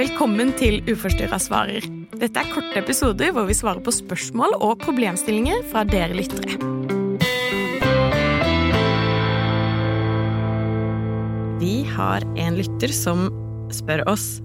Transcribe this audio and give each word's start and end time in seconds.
Velkommen 0.00 0.54
til 0.56 0.78
Uforstyrra 0.88 1.36
svarer. 1.36 1.84
Dette 2.16 2.40
er 2.40 2.48
korte 2.48 2.78
episoder 2.78 3.34
hvor 3.36 3.44
vi 3.44 3.52
svarer 3.58 3.82
på 3.84 3.92
spørsmål 3.92 4.54
og 4.56 4.78
problemstillinger 4.80 5.58
fra 5.68 5.82
dere 5.84 6.14
lyttere. 6.16 6.54
Vi 11.60 11.74
har 11.90 12.24
en 12.46 12.56
lytter 12.56 12.94
som 12.96 13.26
spør 13.76 14.06
oss 14.08 14.38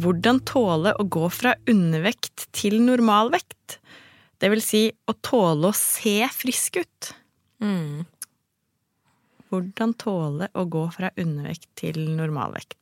hvordan 0.00 0.40
tåle 0.48 0.94
å 0.96 1.04
gå 1.04 1.28
fra 1.28 1.52
undervekt 1.68 2.48
til 2.56 2.78
normalvekt. 2.80 3.76
Det 4.40 4.48
vil 4.54 4.64
si 4.64 4.86
å 5.04 5.12
tåle 5.20 5.68
å 5.68 5.76
se 5.76 6.16
frisk 6.32 6.80
ut. 6.80 7.12
Mm. 7.60 8.06
Hvordan 9.52 9.92
tåle 10.00 10.48
å 10.56 10.64
gå 10.64 10.86
fra 10.96 11.12
undervekt 11.20 11.68
til 11.84 12.06
normalvekt. 12.16 12.81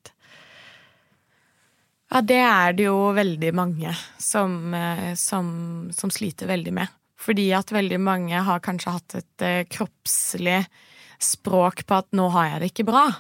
Ja, 2.11 2.21
det 2.27 2.41
er 2.43 2.73
det 2.75 2.89
jo 2.89 3.13
veldig 3.15 3.53
mange 3.55 3.93
som, 4.19 4.75
eh, 4.75 5.15
som, 5.15 5.91
som 5.95 6.11
sliter 6.11 6.51
veldig 6.51 6.73
med. 6.75 6.97
Fordi 7.21 7.51
at 7.55 7.71
veldig 7.71 8.01
mange 8.03 8.41
har 8.47 8.63
kanskje 8.65 8.95
hatt 8.97 9.19
et 9.21 9.45
eh, 9.47 9.65
kroppslig 9.71 10.65
språk 11.21 11.85
på 11.87 11.99
at 12.01 12.09
'nå 12.17 12.31
har 12.35 12.47
jeg 12.49 12.61
det 12.61 12.71
ikke 12.73 12.89
bra'. 12.89 13.11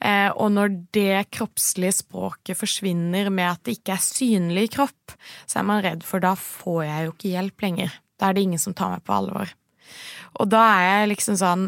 Eh, 0.00 0.30
og 0.30 0.52
når 0.54 0.76
det 0.94 1.30
kroppslige 1.34 1.96
språket 1.98 2.56
forsvinner 2.56 3.30
med 3.34 3.50
at 3.50 3.64
det 3.66 3.78
ikke 3.78 3.96
er 3.96 4.04
synlig 4.04 4.70
kropp, 4.76 5.16
så 5.44 5.58
er 5.58 5.66
man 5.66 5.82
redd 5.82 6.06
for 6.06 6.22
da 6.22 6.36
får 6.38 6.84
jeg 6.86 7.04
jo 7.04 7.12
ikke 7.16 7.32
hjelp 7.34 7.66
lenger. 7.66 7.98
Da 8.18 8.28
er 8.28 8.38
det 8.38 8.44
ingen 8.46 8.62
som 8.62 8.76
tar 8.78 8.94
meg 8.94 9.02
på 9.04 9.16
alvor. 9.16 9.50
Og 10.38 10.48
da 10.48 10.62
er 10.78 10.86
jeg 10.86 11.12
liksom 11.16 11.36
sånn 11.40 11.66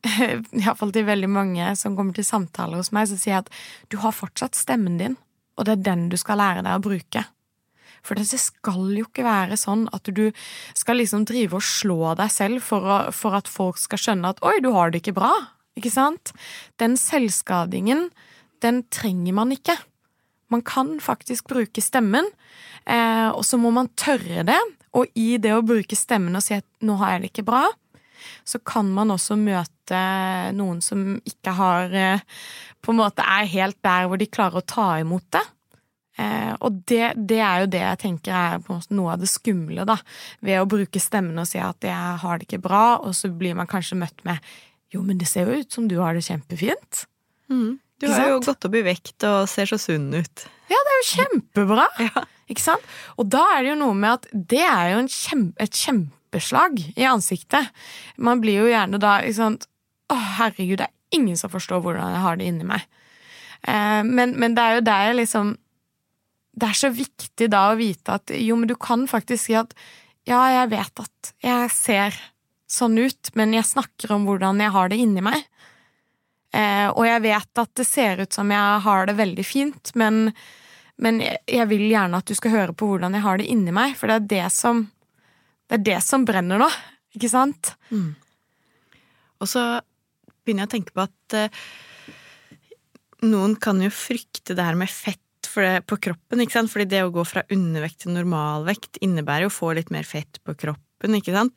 Iallfall 0.60 0.92
til 0.92 1.08
veldig 1.08 1.28
mange 1.28 1.72
som 1.76 1.96
kommer 1.96 2.16
til 2.16 2.24
samtaler 2.24 2.80
hos 2.80 2.92
meg, 2.92 3.08
så 3.08 3.18
sier 3.18 3.34
jeg 3.34 3.44
at 3.44 3.50
du 3.92 3.98
har 4.04 4.16
fortsatt 4.16 4.56
stemmen 4.56 5.00
din, 5.00 5.16
og 5.60 5.68
det 5.68 5.76
er 5.76 5.84
den 5.90 6.08
du 6.08 6.16
skal 6.20 6.40
lære 6.40 6.64
deg 6.64 6.78
å 6.78 6.84
bruke. 6.88 7.26
For 8.00 8.16
det 8.16 8.24
skal 8.32 8.94
jo 8.96 9.04
ikke 9.04 9.26
være 9.26 9.58
sånn 9.60 9.84
at 9.92 10.08
du 10.16 10.30
skal 10.78 11.00
liksom 11.02 11.26
drive 11.28 11.58
og 11.58 11.66
slå 11.66 12.14
deg 12.16 12.32
selv 12.32 12.64
for, 12.64 12.80
å, 12.80 12.98
for 13.12 13.36
at 13.36 13.50
folk 13.50 13.80
skal 13.80 14.00
skjønne 14.00 14.32
at 14.32 14.40
'oi, 14.40 14.56
du 14.64 14.72
har 14.72 14.90
det 14.90 15.02
ikke 15.02 15.18
bra'. 15.20 15.52
Ikke 15.76 15.92
sant? 15.92 16.32
Den 16.80 16.96
selvskadingen, 16.98 18.08
den 18.64 18.82
trenger 18.92 19.36
man 19.36 19.52
ikke. 19.54 19.76
Man 20.50 20.64
kan 20.66 20.96
faktisk 21.00 21.46
bruke 21.52 21.84
stemmen, 21.84 22.26
eh, 22.88 23.28
og 23.30 23.44
så 23.46 23.60
må 23.60 23.70
man 23.70 23.92
tørre 24.00 24.42
det. 24.48 24.58
Og 24.96 25.06
i 25.14 25.36
det 25.38 25.52
å 25.54 25.62
bruke 25.62 25.94
stemmen 25.94 26.34
og 26.34 26.42
si 26.42 26.56
at 26.56 26.66
'nå 26.80 26.96
har 26.98 27.12
jeg 27.12 27.20
det 27.22 27.30
ikke 27.30 27.48
bra', 27.52 27.68
så 28.44 28.60
kan 28.64 28.90
man 28.94 29.14
også 29.14 29.38
møte 29.40 30.00
noen 30.56 30.80
som 30.84 31.16
ikke 31.26 31.54
har 31.56 31.94
eh, 31.96 32.26
På 32.80 32.92
en 32.92 33.00
måte 33.00 33.24
er 33.26 33.48
helt 33.50 33.78
der 33.84 34.06
hvor 34.08 34.20
de 34.20 34.28
klarer 34.30 34.60
å 34.60 34.66
ta 34.66 34.86
imot 35.02 35.26
det. 35.34 35.42
Eh, 36.20 36.54
og 36.60 36.80
det, 36.88 37.12
det, 37.16 37.40
er 37.40 37.62
jo 37.62 37.70
det 37.72 37.82
jeg 37.82 38.00
tenker 38.04 38.32
er 38.36 38.88
noe 38.96 39.12
av 39.14 39.20
det 39.20 39.28
skumle, 39.30 39.84
da. 39.88 39.98
Ved 40.44 40.60
å 40.60 40.68
bruke 40.68 41.02
stemmen 41.02 41.38
og 41.40 41.48
si 41.48 41.60
at 41.60 41.80
'jeg 41.84 42.16
har 42.24 42.38
det 42.38 42.48
ikke 42.48 42.64
bra', 42.64 43.00
og 43.04 43.14
så 43.14 43.28
blir 43.28 43.54
man 43.54 43.70
kanskje 43.70 44.00
møtt 44.00 44.24
med 44.24 44.40
jo, 44.90 45.02
men 45.06 45.18
det 45.18 45.28
ser 45.30 45.46
jo 45.46 45.60
ut 45.62 45.72
som 45.72 45.86
du 45.86 46.00
har 46.02 46.14
det 46.14 46.26
kjempefint. 46.26 47.06
Mm. 47.50 47.78
Du 48.00 48.08
har 48.08 48.30
jo 48.32 48.40
gått 48.42 48.64
opp 48.64 48.74
i 48.74 48.82
vekt 48.82 49.22
og 49.28 49.48
ser 49.50 49.68
så 49.70 49.78
sunn 49.78 50.08
ut. 50.14 50.46
Ja, 50.70 50.78
det 50.78 50.92
er 50.92 51.00
jo 51.00 51.08
kjempebra! 51.14 51.88
Ja. 52.10 52.26
Ikke 52.50 52.64
sant? 52.64 52.86
Og 53.14 53.28
da 53.30 53.44
er 53.54 53.62
det 53.62 53.68
jo 53.70 53.76
noe 53.78 53.94
med 53.94 54.16
at 54.16 54.24
det 54.34 54.64
er 54.66 54.96
jo 54.96 55.04
kjempe, 55.06 55.54
et 55.62 55.76
kjempeslag 56.30 56.92
i 56.96 57.04
ansiktet. 57.04 57.68
Man 58.16 58.40
blir 58.40 58.62
jo 58.62 58.70
gjerne 58.70 58.98
da 58.98 59.20
sant 59.32 59.66
Å, 60.10 60.14
herregud, 60.14 60.78
det 60.78 60.88
er 60.88 61.14
ingen 61.14 61.36
som 61.36 61.50
forstår 61.50 61.80
hvordan 61.82 62.10
jeg 62.10 62.20
har 62.20 62.36
det 62.36 62.44
inni 62.44 62.64
meg. 62.64 62.82
Eh, 63.62 64.02
men, 64.02 64.34
men, 64.36 64.54
det 64.54 64.62
er 64.62 64.74
jo 64.74 64.80
der 64.80 65.04
jeg 65.06 65.16
liksom 65.20 65.56
Det 66.52 66.66
er 66.66 66.74
så 66.74 66.90
viktig 66.90 67.48
da 67.48 67.70
å 67.70 67.76
vite 67.78 68.16
at 68.16 68.30
jo, 68.34 68.56
men 68.56 68.66
du 68.66 68.74
kan 68.74 69.06
faktisk 69.06 69.46
si 69.46 69.54
at 69.54 69.72
ja, 70.26 70.40
jeg 70.50 70.70
vet 70.70 71.00
at 71.00 71.30
jeg 71.40 71.70
ser 71.70 72.16
sånn 72.70 72.98
ut, 72.98 73.30
men 73.34 73.54
jeg 73.54 73.64
snakker 73.64 74.12
om 74.12 74.26
hvordan 74.26 74.60
jeg 74.60 74.70
har 74.74 74.90
det 74.90 74.98
inni 75.00 75.22
meg. 75.22 75.46
Eh, 76.52 76.90
og 76.90 77.06
jeg 77.06 77.22
vet 77.22 77.62
at 77.62 77.70
det 77.78 77.86
ser 77.86 78.20
ut 78.20 78.34
som 78.34 78.50
jeg 78.50 78.82
har 78.84 79.06
det 79.06 79.14
veldig 79.18 79.46
fint, 79.46 79.92
men, 79.94 80.32
men 80.98 81.22
jeg 81.22 81.66
vil 81.70 81.86
gjerne 81.86 82.18
at 82.18 82.26
du 82.26 82.34
skal 82.34 82.54
høre 82.54 82.74
på 82.74 82.90
hvordan 82.90 83.14
jeg 83.14 83.24
har 83.24 83.38
det 83.38 83.48
inni 83.50 83.74
meg, 83.74 83.94
for 83.98 84.10
det 84.10 84.18
er 84.18 84.28
det 84.34 84.46
som, 84.54 84.88
det 85.70 85.78
er 85.78 85.86
det 85.86 86.00
som 86.02 86.26
brenner 86.26 86.60
nå, 86.60 86.68
ikke 87.14 87.30
sant? 87.30 87.74
Mm. 87.94 88.12
Og 89.40 89.48
så 89.48 89.62
begynner 90.42 90.66
jeg 90.66 90.70
å 90.70 90.74
tenke 90.74 90.94
på 90.96 91.04
at 91.04 91.36
eh, 91.38 91.60
noen 93.30 93.54
kan 93.60 93.80
jo 93.82 93.90
frykte 93.94 94.56
det 94.58 94.66
her 94.66 94.78
med 94.78 94.90
fett 94.90 95.22
det, 95.54 95.80
på 95.88 95.98
kroppen, 95.98 96.42
ikke 96.42 96.58
sant? 96.58 96.70
Fordi 96.72 96.88
det 96.90 97.04
å 97.06 97.12
gå 97.14 97.24
fra 97.26 97.42
undervekt 97.54 98.04
til 98.04 98.14
normalvekt 98.14 99.00
innebærer 99.02 99.46
jo 99.46 99.52
å 99.52 99.54
få 99.54 99.72
litt 99.78 99.90
mer 99.94 100.06
fett 100.06 100.38
på 100.46 100.54
kroppen, 100.58 101.16
ikke 101.18 101.34
sant? 101.34 101.54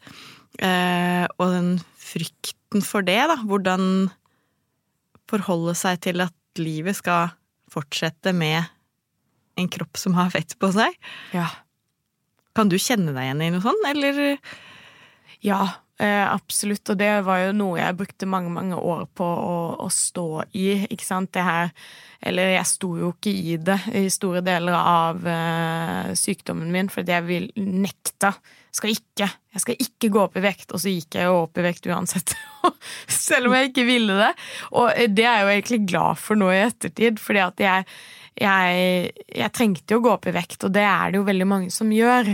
Eh, 0.62 1.26
og 1.38 1.54
den 1.54 1.72
frykten 2.00 2.86
for 2.86 3.06
det, 3.06 3.20
da. 3.30 3.38
Hvordan 3.50 4.12
forholde 5.30 5.76
seg 5.78 6.02
til 6.06 6.24
at 6.26 6.62
livet 6.62 6.98
skal 7.00 7.34
fortsette 7.74 8.34
med 8.38 8.62
en 9.60 9.70
kropp 9.70 9.98
som 10.02 10.16
har 10.18 10.32
fett 10.34 10.56
på 10.62 10.70
seg. 10.74 10.96
Ja. 11.34 11.48
Kan 12.54 12.70
du 12.70 12.78
kjenne 12.78 13.14
deg 13.16 13.26
igjen 13.28 13.42
i 13.42 13.50
noe 13.54 13.64
sånt, 13.64 13.88
eller? 13.90 14.38
Ja, 15.44 15.62
eh, 16.00 16.24
absolutt. 16.30 16.86
Og 16.94 17.00
det 17.00 17.12
var 17.28 17.42
jo 17.44 17.54
noe 17.58 17.82
jeg 17.82 17.98
brukte 18.00 18.30
mange, 18.30 18.54
mange 18.54 18.78
år 18.80 19.06
på 19.18 19.26
å, 19.26 19.60
å 19.84 19.90
stå 19.92 20.28
i, 20.54 20.68
ikke 20.94 21.08
sant. 21.08 21.34
Det 21.34 21.46
her 21.46 21.74
Eller 22.24 22.54
jeg 22.54 22.70
sto 22.70 22.94
jo 22.96 23.14
ikke 23.16 23.34
i 23.36 23.58
det 23.60 23.80
i 24.00 24.06
store 24.14 24.40
deler 24.46 24.78
av 24.80 25.26
uh, 25.28 26.14
sykdommen 26.16 26.72
min, 26.72 26.88
fordi 26.88 27.12
jeg 27.12 27.26
vil 27.28 27.50
nekta 27.60 28.32
skal 28.74 28.90
ikke, 28.90 29.28
jeg 29.54 29.62
skal 29.62 29.82
ikke 29.86 30.10
gå 30.10 30.22
opp 30.24 30.38
i 30.40 30.44
vekt, 30.44 30.72
og 30.74 30.82
så 30.82 30.90
gikk 30.90 31.20
jeg 31.20 31.30
jo 31.30 31.44
opp 31.44 31.60
i 31.62 31.66
vekt 31.66 31.86
uansett. 31.92 32.34
Selv 33.28 33.50
om 33.52 33.56
jeg 33.58 33.70
ikke 33.70 33.86
ville 33.86 34.16
det. 34.18 34.32
Og 34.80 34.90
det 35.14 35.28
er 35.28 35.36
jeg 35.38 35.44
jo 35.44 35.52
egentlig 35.54 35.80
glad 35.92 36.22
for 36.22 36.40
nå 36.40 36.50
i 36.50 36.64
ettertid, 36.64 37.22
fordi 37.22 37.44
at 37.44 37.62
jeg, 37.62 37.86
jeg, 38.40 39.10
jeg 39.30 39.54
trengte 39.54 39.94
jo 39.96 40.02
å 40.02 40.06
gå 40.06 40.14
opp 40.16 40.28
i 40.30 40.36
vekt, 40.36 40.64
og 40.66 40.74
det 40.76 40.86
er 40.88 41.12
det 41.12 41.20
jo 41.20 41.28
veldig 41.28 41.48
mange 41.50 41.74
som 41.74 41.92
gjør. 41.94 42.34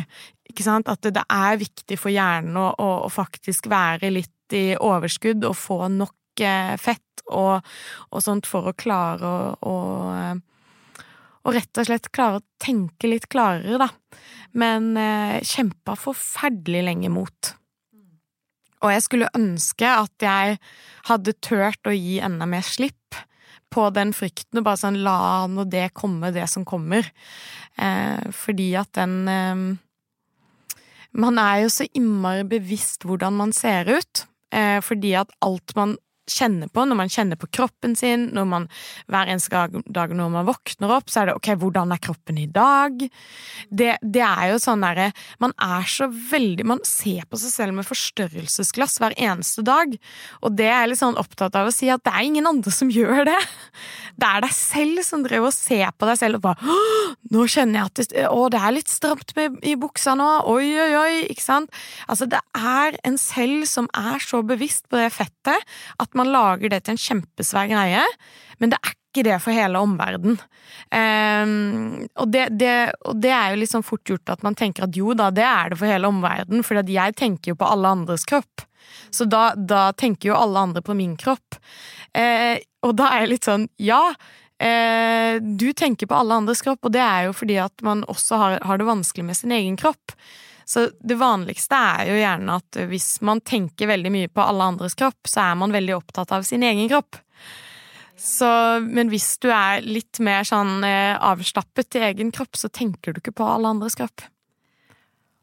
At 0.50 1.02
det, 1.06 1.14
det 1.20 1.26
er 1.30 1.62
viktig 1.62 1.98
for 2.00 2.14
hjernen 2.14 2.58
å, 2.58 2.70
å, 2.74 2.90
å, 3.06 3.10
faktisk 3.14 3.70
være 3.70 4.10
litt 4.14 4.56
i 4.58 4.74
overskudd 4.74 5.46
og 5.46 5.58
få 5.60 5.84
nok 5.94 6.42
eh, 6.42 6.74
fett 6.82 7.24
og, 7.30 7.62
og 8.10 8.24
sånt 8.26 8.50
for 8.50 8.72
å 8.72 8.78
klare 8.78 9.30
å, 9.30 9.52
å 9.62 9.76
og 11.48 11.56
rett 11.56 11.80
og 11.80 11.88
slett 11.88 12.10
klare 12.14 12.42
å 12.42 12.46
tenke 12.62 13.10
litt 13.10 13.30
klarere, 13.32 13.80
da. 13.80 13.88
Men 14.60 14.92
eh, 15.00 15.40
kjempa 15.46 15.96
forferdelig 15.98 16.84
lenge 16.86 17.12
mot. 17.14 17.54
Og 18.84 18.94
jeg 18.94 19.04
skulle 19.06 19.32
ønske 19.36 19.88
at 19.88 20.24
jeg 20.24 20.60
hadde 21.10 21.36
turt 21.44 21.90
å 21.90 21.96
gi 21.96 22.20
enda 22.24 22.48
mer 22.50 22.64
slipp 22.66 22.99
på 23.74 23.90
den 23.94 24.14
frykten, 24.16 24.60
og 24.60 24.66
bare 24.68 24.82
sånn 24.82 25.02
la 25.06 25.46
nå 25.50 25.66
det 25.70 25.92
komme, 25.98 26.34
det 26.36 26.48
som 26.52 26.66
kommer. 26.68 27.08
Eh, 27.78 28.32
fordi 28.36 28.74
at 28.80 28.92
den 28.98 29.22
eh, 29.28 29.68
Man 31.10 31.40
er 31.42 31.64
jo 31.64 31.70
så 31.74 31.88
innmari 31.98 32.44
bevisst 32.46 33.02
hvordan 33.02 33.34
man 33.34 33.52
ser 33.56 33.88
ut, 33.90 34.28
eh, 34.54 34.78
fordi 34.86 35.16
at 35.18 35.32
alt 35.42 35.74
man 35.76 35.96
kjenner 36.32 36.70
på, 36.72 36.86
når 36.86 37.00
man 37.00 37.12
kjenner 37.12 37.40
på 37.40 37.50
kroppen 37.60 37.96
sin, 38.00 38.30
når 38.36 38.48
man 38.50 38.68
hver 39.10 39.32
eneste 39.32 39.84
dag 39.90 40.14
når 40.16 40.32
man 40.34 40.48
våkner 40.48 40.94
opp, 40.96 41.10
så 41.12 41.24
er 41.24 41.30
det 41.30 41.38
ok, 41.40 41.52
hvordan 41.62 41.94
er 41.94 42.02
kroppen 42.04 42.40
i 42.42 42.48
dag? 42.50 43.02
Det, 43.70 43.92
det 44.02 44.24
er 44.26 44.54
jo 44.54 44.60
sånn 44.62 44.84
derre 44.84 45.10
Man 45.42 45.52
er 45.62 45.86
så 45.90 46.08
veldig 46.10 46.66
Man 46.68 46.82
ser 46.88 47.26
på 47.30 47.38
seg 47.40 47.52
selv 47.54 47.78
med 47.78 47.88
forstørrelsesglass 47.88 49.00
hver 49.02 49.16
eneste 49.20 49.64
dag, 49.66 49.96
og 50.44 50.56
det 50.58 50.70
er 50.70 50.84
jeg 50.84 50.92
litt 50.94 51.02
sånn 51.02 51.20
opptatt 51.20 51.58
av 51.60 51.70
å 51.70 51.74
si 51.74 51.90
at 51.92 52.04
det 52.06 52.14
er 52.14 52.28
ingen 52.28 52.48
andre 52.50 52.74
som 52.74 52.92
gjør 52.94 53.26
det. 53.30 53.40
Det 54.20 54.28
er 54.30 54.44
deg 54.46 54.56
selv 54.56 55.04
som 55.06 55.24
driver 55.26 55.50
og 55.50 55.56
ser 55.56 55.94
på 55.96 56.10
deg 56.10 56.20
selv 56.20 56.40
og 56.40 56.46
bare 56.50 56.78
Nå 57.30 57.46
kjenner 57.52 57.80
jeg 57.80 57.90
at 57.90 58.00
det, 58.00 58.26
å, 58.32 58.48
det 58.52 58.60
er 58.60 58.74
litt 58.74 58.90
stramt 58.92 59.34
i 59.38 59.76
buksa 59.80 60.16
nå, 60.18 60.28
oi, 60.50 60.66
oi, 60.82 60.90
oi, 60.98 61.14
ikke 61.30 61.44
sant? 61.44 61.74
Altså, 62.10 62.26
det 62.30 62.40
er 62.58 62.98
en 63.08 63.20
selv 63.22 63.68
som 63.70 63.90
er 63.98 64.22
så 64.24 64.42
bevisst 64.46 64.88
på 64.90 64.98
det 65.00 65.12
fettet 65.14 65.70
at 66.02 66.18
man 66.18 66.19
lager 66.28 66.74
det 66.74 66.84
til 66.84 66.96
en 66.96 67.04
kjempesvær 67.04 67.70
greie, 67.72 68.04
men 68.60 68.74
det 68.74 68.80
er 68.82 68.96
ikke 69.10 69.26
det 69.26 69.38
for 69.42 69.56
hele 69.56 69.82
omverdenen. 69.82 70.40
Um, 70.94 72.08
og, 72.16 72.32
det, 72.34 72.48
og, 73.06 73.20
det, 73.22 73.32
er 73.34 73.54
jo 73.54 73.62
litt 73.62 73.72
sånn 73.72 73.86
fort 73.86 74.06
gjort 74.06 74.34
at 74.34 74.44
man 74.46 74.58
tenker 74.58 74.86
at 74.86 74.98
jo 74.98 75.16
da, 75.18 75.30
det 75.34 75.46
er 75.46 75.72
det 75.72 75.80
for 75.80 75.90
hele 75.90 76.10
omverdenen, 76.10 76.66
for 76.66 76.82
jeg 76.82 77.16
tenker 77.18 77.54
jo 77.54 77.60
på 77.60 77.70
alle 77.70 77.94
andres 77.98 78.26
kropp. 78.30 78.66
Så 79.14 79.26
da, 79.30 79.54
da 79.56 79.90
tenker 79.98 80.32
jo 80.32 80.38
alle 80.38 80.68
andre 80.70 80.84
på 80.86 80.96
min 80.98 81.16
kropp. 81.20 81.58
Uh, 82.14 82.58
og 82.86 82.94
da 83.00 83.10
er 83.14 83.26
jeg 83.26 83.34
litt 83.34 83.50
sånn, 83.50 83.66
ja. 83.82 84.04
Uh, 84.60 85.40
du 85.40 85.72
tenker 85.78 86.10
på 86.10 86.20
alle 86.20 86.42
andres 86.42 86.62
kropp, 86.66 86.84
og 86.86 86.94
det 86.94 87.02
er 87.04 87.30
jo 87.30 87.36
fordi 87.38 87.58
at 87.64 87.86
man 87.86 88.06
også 88.12 88.42
har, 88.42 88.60
har 88.66 88.82
det 88.82 88.90
vanskelig 88.90 89.26
med 89.30 89.40
sin 89.40 89.56
egen 89.56 89.80
kropp. 89.80 90.14
Så 90.70 90.84
det 91.02 91.16
vanligste 91.18 91.74
er 91.74 92.12
jo 92.12 92.18
gjerne 92.20 92.58
at 92.62 92.78
hvis 92.92 93.08
man 93.26 93.40
tenker 93.42 93.90
veldig 93.90 94.12
mye 94.14 94.30
på 94.30 94.44
alle 94.46 94.68
andres 94.70 94.94
kropp, 95.00 95.26
så 95.26 95.42
er 95.48 95.56
man 95.58 95.74
veldig 95.74 95.96
opptatt 95.98 96.32
av 96.36 96.44
sin 96.46 96.62
egen 96.68 96.86
kropp. 96.92 97.18
Så, 98.20 98.50
men 98.84 99.10
hvis 99.10 99.38
du 99.42 99.48
er 99.50 99.82
litt 99.86 100.20
mer 100.22 100.44
sånn 100.46 100.84
eh, 100.84 101.16
avslappet 101.24 101.96
i 101.98 102.04
egen 102.12 102.34
kropp, 102.36 102.58
så 102.60 102.68
tenker 102.70 103.16
du 103.16 103.22
ikke 103.24 103.34
på 103.40 103.48
alle 103.48 103.72
andres 103.72 103.96
kropp. 103.98 104.26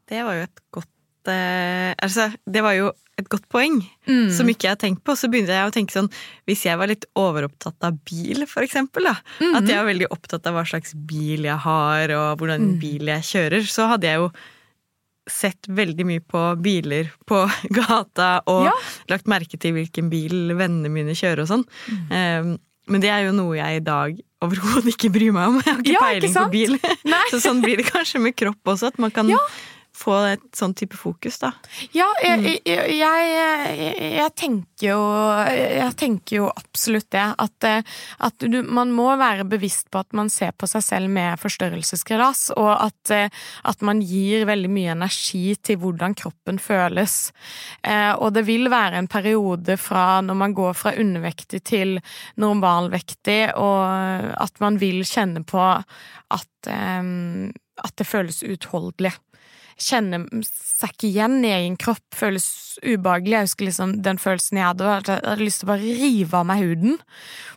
Det 0.07 0.21
var 0.23 0.37
jo 0.37 0.45
et 0.45 0.61
godt 0.77 1.31
eh, 1.33 1.91
Altså, 1.97 2.29
det 2.47 2.61
var 2.63 2.77
jo 2.77 2.91
et 3.17 3.27
godt 3.33 3.47
poeng 3.51 3.79
Mm. 4.07 4.29
som 4.31 4.47
ikke 4.47 4.67
jeg 4.69 4.75
har 4.75 4.79
tenkt 4.79 5.01
på. 5.03 5.15
Så 5.19 5.27
begynte 5.27 5.51
jeg 5.57 5.67
å 5.67 5.73
tenke 5.73 5.91
sånn 5.91 6.07
Hvis 6.47 6.61
jeg 6.63 6.77
var 6.79 6.87
litt 6.87 7.03
overopptatt 7.19 7.83
av 7.83 7.97
bil, 8.07 8.45
for 8.47 8.63
eksempel, 8.63 9.09
da. 9.09 9.17
mm. 9.41 9.55
At 9.57 9.67
jeg 9.67 9.75
var 9.81 9.89
veldig 9.89 10.07
opptatt 10.13 10.47
av 10.47 10.55
hva 10.55 10.63
slags 10.69 10.93
bil 11.09 11.49
jeg 11.49 11.57
har, 11.65 12.13
og 12.15 12.37
hvordan 12.39 12.69
Mm. 12.69 12.77
bil 12.79 13.09
jeg 13.11 13.25
kjører, 13.33 13.65
så 13.67 13.89
hadde 13.91 14.07
jeg 14.07 14.21
jo 14.21 14.29
sett 15.27 15.67
veldig 15.69 16.05
mye 16.07 16.21
på 16.23 16.43
biler 16.63 17.09
på 17.27 17.41
gata 17.77 18.41
og 18.47 18.65
Ja. 18.69 18.73
lagt 19.11 19.27
merke 19.27 19.59
til 19.59 19.73
hvilken 19.77 20.09
bil 20.13 20.53
vennene 20.57 20.89
mine 20.93 21.15
kjører 21.17 21.43
og 21.45 21.51
sånn. 21.51 21.65
Mm. 21.91 22.07
Um, 22.47 22.57
men 22.87 23.03
det 23.03 23.09
er 23.11 23.25
jo 23.27 23.33
noe 23.35 23.57
jeg 23.57 23.81
i 23.81 23.83
dag 23.83 24.19
overhodet 24.45 24.93
ikke 24.93 25.09
bryr 25.11 25.33
meg 25.35 25.49
om. 25.49 25.57
Jeg 25.59 25.73
har 25.73 25.81
ikke 25.81 25.91
Ja, 25.91 25.97
ikke 25.97 26.07
peiling 26.07 26.33
på 26.33 26.39
sant? 26.39 26.51
bil. 26.53 26.77
Så 27.33 27.39
sånn 27.43 27.59
blir 27.63 27.81
det 27.81 27.87
kanskje 27.89 28.21
med 28.23 28.35
kropp 28.39 28.71
også, 28.75 28.93
at 28.93 28.99
man 29.03 29.11
kan 29.11 29.27
Ja. 29.33 29.39
Få 29.97 30.13
et 30.33 30.45
sånn 30.55 30.75
type 30.77 30.97
fokus, 30.97 31.39
da. 31.41 31.51
Ja, 31.95 32.05
Mm. 32.17 32.43
jeg, 32.43 32.61
jeg, 32.65 32.93
jeg, 32.97 34.13
jeg, 34.17 34.31
tenker 34.35 34.87
jo 34.87 34.99
Jeg 35.57 35.93
tenker 35.99 36.35
jo 36.39 36.47
absolutt 36.49 37.09
det. 37.13 37.23
At, 37.39 37.67
eh, 37.67 37.81
at 38.25 38.45
du, 38.45 38.59
man 38.63 38.91
må 38.95 39.09
være 39.19 39.45
bevisst 39.47 39.89
på 39.93 40.01
at 40.01 40.13
man 40.17 40.29
ser 40.33 40.51
på 40.57 40.67
seg 40.69 40.83
selv 40.85 41.11
med 41.13 41.39
forstørrelsesglass, 41.41 42.49
og 42.57 42.71
at, 42.73 43.13
eh, 43.13 43.29
at 43.63 43.85
man 43.85 44.01
gir 44.01 44.45
veldig 44.49 44.71
mye 44.73 44.95
energi 44.95 45.55
til 45.61 45.79
hvordan 45.81 46.15
kroppen 46.17 46.59
føles. 46.61 47.31
Eh, 47.83 48.13
og 48.17 48.33
det 48.35 48.45
vil 48.47 48.69
være 48.73 49.01
en 49.01 49.09
periode 49.11 49.77
fra 49.81 50.19
når 50.25 50.39
man 50.41 50.57
går 50.57 50.73
fra 50.77 50.95
undervektig 50.97 51.63
til 51.67 51.97
normalvektig, 52.37 53.53
og 53.55 54.33
at 54.41 54.59
man 54.63 54.79
vil 54.81 55.03
kjenne 55.07 55.43
på 55.47 55.61
at, 55.61 56.67
at 56.67 57.93
det 57.97 58.07
føles 58.07 58.43
uutholdelig 58.43 59.13
kjenner 59.81 60.25
seg 60.45 60.93
ikke 60.93 61.09
igjen 61.09 61.39
i 61.45 61.53
egen 61.55 61.77
kropp, 61.79 62.05
føles 62.15 62.47
ubehagelig. 62.83 63.35
Jeg 63.35 63.49
husker 63.49 63.69
liksom 63.69 63.95
den 64.05 64.21
følelsen 64.21 64.59
jeg 64.59 64.69
hadde, 64.69 64.89
at 64.93 65.11
jeg 65.11 65.23
hadde 65.25 65.45
lyst 65.45 65.61
til 65.63 65.69
å 65.69 65.71
bare 65.73 65.97
rive 66.01 66.39
av 66.39 66.47
meg 66.49 66.63
huden. 66.65 66.97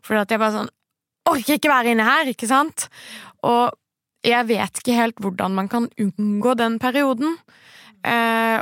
For 0.06 0.20
at 0.20 0.32
jeg 0.32 0.43
bare 0.43 0.56
sånn 0.58 0.76
Orker 1.31 1.58
ikke 1.58 1.70
være 1.70 1.93
inne 1.93 2.05
her, 2.06 2.31
ikke 2.32 2.49
sant? 2.49 2.87
Og 3.46 3.75
jeg 4.26 4.46
vet 4.49 4.81
ikke 4.81 4.96
helt 4.96 5.20
hvordan 5.22 5.52
man 5.55 5.69
kan 5.70 5.87
unngå 6.00 6.55
den 6.58 6.78
perioden. 6.81 7.37
Eh, 8.00 8.56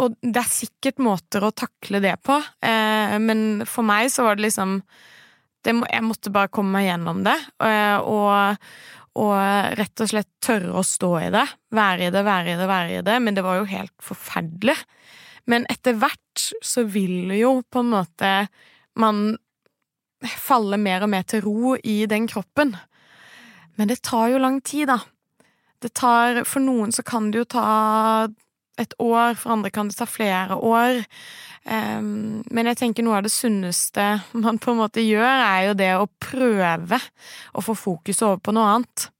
og 0.00 0.16
det 0.20 0.42
er 0.42 0.50
sikkert 0.50 1.00
måter 1.02 1.44
å 1.46 1.52
takle 1.54 2.00
det 2.02 2.16
på, 2.26 2.36
eh, 2.66 3.16
men 3.22 3.62
for 3.68 3.86
meg 3.86 4.10
så 4.12 4.26
var 4.26 4.38
det 4.38 4.48
liksom 4.48 4.80
det 5.60 5.74
må, 5.76 5.84
Jeg 5.92 6.02
måtte 6.06 6.32
bare 6.32 6.48
komme 6.48 6.72
meg 6.72 6.86
gjennom 6.88 7.18
det, 7.26 7.36
eh, 7.60 7.98
og 8.00 8.56
og 9.18 9.34
rett 9.78 10.02
og 10.02 10.10
slett 10.12 10.30
tørre 10.44 10.72
å 10.78 10.86
stå 10.86 11.10
i 11.18 11.30
det. 11.34 11.46
Være 11.74 12.08
i 12.08 12.12
det, 12.14 12.22
være 12.26 12.52
i 12.52 12.58
det, 12.58 12.66
være 12.70 12.98
i 12.98 13.04
det. 13.06 13.16
Men 13.24 13.36
det 13.36 13.44
var 13.46 13.58
jo 13.58 13.70
helt 13.70 13.94
forferdelig. 14.04 14.76
Men 15.50 15.66
etter 15.72 15.96
hvert 15.98 16.44
så 16.62 16.84
vil 16.86 17.32
jo 17.34 17.58
på 17.66 17.82
en 17.82 17.94
måte 17.96 18.34
man 19.00 19.34
falle 20.20 20.78
mer 20.80 21.06
og 21.06 21.10
mer 21.12 21.24
til 21.28 21.42
ro 21.44 21.74
i 21.76 22.04
den 22.10 22.28
kroppen. 22.30 22.76
Men 23.80 23.90
det 23.90 24.02
tar 24.06 24.30
jo 24.30 24.42
lang 24.42 24.60
tid, 24.60 24.90
da. 24.92 25.00
Det 25.80 25.94
tar 25.96 26.42
For 26.44 26.60
noen 26.60 26.92
så 26.92 27.02
kan 27.06 27.30
det 27.32 27.40
jo 27.40 27.50
ta 27.56 27.66
et 28.80 28.96
år, 29.02 29.36
for 29.38 29.54
andre 29.54 29.70
kan 29.74 29.90
det 29.90 29.98
ta 29.98 30.08
flere 30.08 30.56
år. 30.56 31.02
Um, 31.68 32.40
men 32.48 32.70
jeg 32.70 32.80
tenker 32.80 33.04
noe 33.04 33.18
av 33.18 33.26
det 33.26 33.34
sunneste 33.34 34.06
man 34.32 34.60
på 34.62 34.72
en 34.72 34.80
måte 34.80 35.04
gjør, 35.04 35.28
er 35.28 35.64
jo 35.68 35.78
det 35.78 35.90
å 35.98 36.10
prøve 36.22 37.00
å 37.52 37.64
få 37.64 37.76
fokus 37.76 38.22
over 38.24 38.40
på 38.40 38.54
noe 38.56 38.76
annet. 38.76 39.10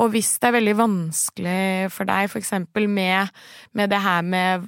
Og 0.00 0.10
hvis 0.14 0.32
det 0.42 0.48
er 0.48 0.56
veldig 0.56 0.78
vanskelig 0.78 1.66
for 1.94 2.08
deg, 2.08 2.30
for 2.32 2.40
eksempel 2.40 2.88
med, 2.90 3.30
med 3.76 3.92
det 3.92 4.00
her 4.02 4.24
med 4.26 4.64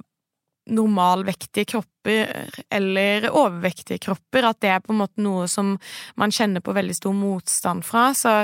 normalvektige 0.67 1.67
kropper 1.71 2.51
eller 2.75 3.29
overvektige 3.31 4.03
kropper, 4.03 4.49
at 4.49 4.61
det 4.63 4.71
er 4.75 4.83
på 4.83 4.95
en 4.95 5.01
måte 5.03 5.23
noe 5.23 5.47
som 5.51 5.75
man 6.19 6.35
kjenner 6.35 6.63
på 6.63 6.75
veldig 6.75 6.97
stor 6.99 7.15
motstand 7.15 7.87
fra, 7.87 8.09
så, 8.15 8.35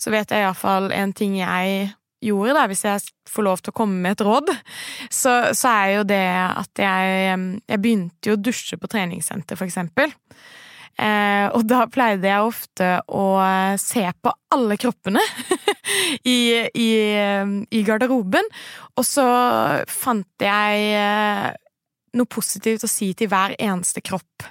så 0.00 0.12
vet 0.12 0.32
jeg 0.32 0.44
iallfall 0.44 0.90
en 0.96 1.14
ting 1.16 1.38
jeg 1.40 1.90
gjorde, 2.24 2.54
da, 2.56 2.66
hvis 2.70 2.84
jeg 2.86 3.04
får 3.30 3.46
lov 3.46 3.60
til 3.62 3.72
å 3.72 3.76
komme 3.80 4.00
med 4.04 4.16
et 4.16 4.24
råd, 4.26 4.52
så, 5.08 5.34
så 5.56 5.72
er 5.72 5.92
jo 5.98 6.08
det 6.08 6.24
at 6.46 6.82
jeg, 6.84 7.36
jeg 7.70 7.82
begynte 7.82 8.32
jo 8.32 8.36
å 8.36 8.42
dusje 8.42 8.80
på 8.80 8.90
treningssenter, 8.90 9.58
for 9.58 9.68
eksempel. 9.68 10.12
Eh, 11.00 11.46
og 11.56 11.64
da 11.70 11.86
pleide 11.88 12.28
jeg 12.28 12.44
ofte 12.44 12.90
å 13.08 13.24
se 13.80 14.04
på 14.20 14.32
alle 14.52 14.76
kroppene 14.80 15.22
i, 16.34 16.60
i, 16.76 16.90
i 17.72 17.82
garderoben, 17.86 18.50
og 18.98 19.06
så 19.06 19.26
fant 19.88 20.44
jeg 20.44 20.86
eh, 20.98 21.48
noe 22.18 22.30
positivt 22.30 22.84
å 22.84 22.90
si 22.90 23.12
til 23.16 23.30
hver 23.30 23.54
eneste 23.56 24.02
kropp. 24.04 24.50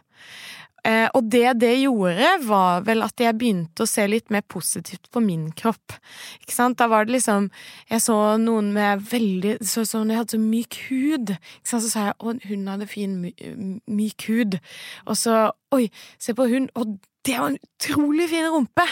Eh, 0.87 1.07
og 1.15 1.27
det 1.31 1.57
det 1.61 1.73
gjorde, 1.81 2.29
var 2.47 2.83
vel 2.87 3.03
at 3.05 3.19
jeg 3.19 3.37
begynte 3.39 3.83
å 3.83 3.89
se 3.89 4.05
litt 4.07 4.31
mer 4.33 4.45
positivt 4.47 5.09
på 5.11 5.21
min 5.23 5.49
kropp. 5.57 5.95
Ikke 6.43 6.55
sant? 6.55 6.79
Da 6.79 6.87
var 6.91 7.05
det 7.05 7.17
liksom 7.17 7.49
Jeg 7.89 8.01
så 8.03 8.15
noen 8.39 8.71
med 8.75 9.03
veldig 9.09 9.57
Så 9.65 9.83
ut 9.83 10.09
jeg 10.09 10.17
hadde 10.17 10.35
så 10.35 10.41
myk 10.41 10.79
hud. 10.87 11.35
Ikke 11.35 11.71
sant? 11.71 11.85
Så 11.85 11.91
sa 11.91 12.07
jeg 12.09 12.17
å, 12.19 12.35
hun 12.49 12.67
hadde 12.71 12.89
fin, 12.89 13.19
myk 13.87 14.27
hud. 14.29 14.59
Og 15.07 15.19
så 15.19 15.49
Oi, 15.75 15.85
se 16.17 16.33
på 16.33 16.47
hun. 16.49 16.65
Og 16.79 16.97
det 17.27 17.35
var 17.37 17.51
en 17.51 17.59
utrolig 17.61 18.29
fin 18.31 18.47
rumpe! 18.49 18.85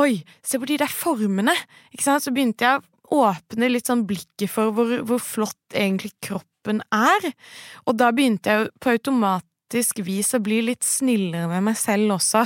Oi, 0.00 0.22
se 0.46 0.56
på 0.60 0.68
de 0.70 0.78
der 0.80 0.88
formene! 0.88 1.52
Ikke 1.92 2.06
sant? 2.06 2.24
Så 2.24 2.32
begynte 2.32 2.64
jeg 2.64 2.80
å 2.80 3.24
åpne 3.28 3.68
litt 3.68 3.90
sånn 3.90 4.06
blikket 4.08 4.48
for 4.48 4.72
hvor, 4.72 4.94
hvor 5.04 5.20
flott 5.20 5.76
egentlig 5.76 6.14
kroppen 6.24 6.80
er. 6.94 7.28
Og 7.84 7.98
da 8.00 8.08
begynte 8.14 8.54
jeg 8.54 8.70
på 8.80 8.94
automat 8.94 9.44
vis 9.72 10.34
å 10.34 10.40
bli 10.42 10.60
litt 10.62 10.84
snillere 10.84 11.48
med 11.48 11.64
meg 11.68 11.76
selv 11.78 12.16
også. 12.16 12.44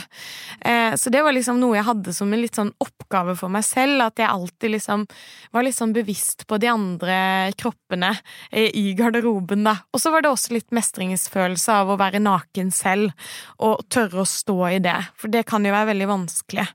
Eh, 0.61 0.95
så 0.97 1.11
det 1.11 1.23
var 1.23 1.35
liksom 1.37 1.59
noe 1.61 1.77
jeg 1.77 1.87
hadde 1.89 2.15
som 2.15 2.33
en 2.33 2.41
litt 2.41 2.57
sånn 2.57 2.73
oppgave 2.79 3.35
for 3.37 3.53
meg 3.53 3.65
selv, 3.67 4.01
at 4.07 4.19
jeg 4.19 4.29
alltid 4.29 4.75
liksom 4.77 5.07
var 5.53 5.67
litt 5.67 5.77
sånn 5.77 5.93
bevisst 5.93 6.47
på 6.47 6.59
de 6.59 6.71
andre 6.73 7.19
kroppene 7.59 8.15
eh, 8.51 8.71
i 8.73 8.95
garderoben, 8.99 9.65
da. 9.67 9.77
Og 9.93 10.01
så 10.01 10.13
var 10.15 10.23
det 10.23 10.33
også 10.33 10.55
litt 10.57 10.71
mestringsfølelse 10.71 11.81
av 11.83 11.93
å 11.93 11.99
være 12.01 12.23
naken 12.23 12.73
selv, 12.73 13.13
og 13.59 13.85
tørre 13.91 14.23
å 14.23 14.29
stå 14.29 14.59
i 14.71 14.81
det, 14.85 14.99
for 15.19 15.33
det 15.33 15.45
kan 15.49 15.65
jo 15.67 15.75
være 15.75 15.93
veldig 15.93 16.11
vanskelig. 16.15 16.69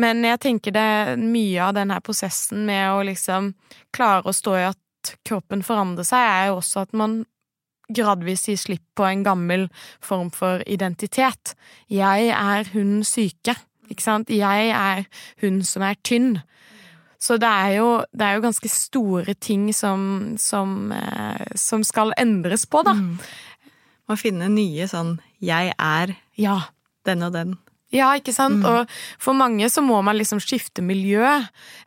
Men 0.00 0.24
jeg 0.24 0.40
tenker 0.40 0.72
det 0.72 0.82
er 0.82 1.18
mye 1.20 1.66
av 1.66 1.74
denne 1.76 1.98
prosessen 2.04 2.64
med 2.68 2.86
å 2.94 3.02
liksom 3.04 3.52
klare 3.92 4.30
å 4.30 4.36
stå 4.36 4.56
i 4.56 4.64
at 4.70 4.78
kroppen 5.26 5.64
forandrer 5.66 6.06
seg, 6.06 6.22
er 6.22 6.50
jo 6.50 6.60
også 6.60 6.86
at 6.86 6.96
man 6.96 7.22
gradvis 7.94 8.46
gi 8.48 8.56
slipp 8.56 8.84
på 8.96 9.06
en 9.08 9.24
gammel 9.26 9.68
form 10.00 10.30
for 10.34 10.62
identitet. 10.66 11.54
Jeg 11.90 12.30
er 12.34 12.70
hun 12.72 13.02
syke, 13.04 13.56
ikke 13.90 14.02
sant? 14.04 14.30
Jeg 14.30 14.70
er 14.70 15.04
hun 15.42 15.62
som 15.66 15.82
er 15.86 15.98
tynn. 16.04 16.40
Så 17.22 17.36
det 17.38 17.48
er 17.48 17.76
jo, 17.76 17.88
det 18.10 18.26
er 18.26 18.34
jo 18.34 18.42
ganske 18.48 18.68
store 18.68 19.34
ting 19.38 19.68
som, 19.74 20.34
som, 20.42 20.90
eh, 20.92 21.52
som 21.54 21.84
skal 21.86 22.10
endres 22.18 22.66
på, 22.66 22.82
da. 22.82 22.96
Mm. 22.98 23.18
Å 24.10 24.16
finne 24.18 24.48
nye 24.50 24.88
sånn 24.90 25.20
'jeg 25.40 25.74
er 25.78 26.16
Ja. 26.36 26.60
den 27.04 27.22
og 27.22 27.32
den'. 27.32 27.58
Ja, 27.92 28.08
ikke 28.16 28.32
sant? 28.32 28.62
Mm. 28.62 28.68
Og 28.68 28.92
for 29.20 29.36
mange 29.36 29.68
så 29.68 29.82
må 29.84 29.98
man 30.04 30.16
liksom 30.16 30.40
skifte 30.40 30.80
miljø. 30.84 31.26